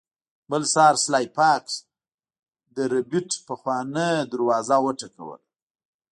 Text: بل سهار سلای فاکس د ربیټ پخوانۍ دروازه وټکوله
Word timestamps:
بل 0.49 0.63
سهار 0.73 0.95
سلای 1.03 1.25
فاکس 1.37 1.73
د 2.75 2.77
ربیټ 2.93 3.29
پخوانۍ 3.47 4.13
دروازه 4.31 4.77
وټکوله 4.83 5.37